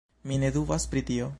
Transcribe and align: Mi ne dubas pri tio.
Mi 0.31 0.39
ne 0.43 0.49
dubas 0.55 0.89
pri 0.95 1.05
tio. 1.11 1.29